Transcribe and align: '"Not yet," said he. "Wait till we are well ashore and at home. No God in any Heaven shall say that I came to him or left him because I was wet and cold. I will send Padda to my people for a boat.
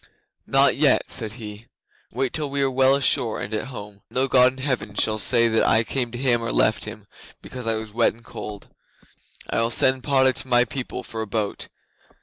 '"Not 0.47 0.75
yet," 0.75 1.03
said 1.09 1.33
he. 1.33 1.67
"Wait 2.11 2.33
till 2.33 2.49
we 2.49 2.63
are 2.63 2.71
well 2.71 2.95
ashore 2.95 3.39
and 3.39 3.53
at 3.53 3.67
home. 3.67 4.01
No 4.09 4.27
God 4.27 4.53
in 4.53 4.57
any 4.57 4.65
Heaven 4.65 4.95
shall 4.95 5.19
say 5.19 5.47
that 5.49 5.63
I 5.63 5.83
came 5.83 6.09
to 6.11 6.17
him 6.17 6.41
or 6.41 6.51
left 6.51 6.85
him 6.85 7.05
because 7.43 7.67
I 7.67 7.75
was 7.75 7.93
wet 7.93 8.15
and 8.15 8.25
cold. 8.25 8.69
I 9.51 9.61
will 9.61 9.69
send 9.69 10.03
Padda 10.03 10.33
to 10.33 10.47
my 10.47 10.65
people 10.65 11.03
for 11.03 11.21
a 11.21 11.27
boat. 11.27 11.67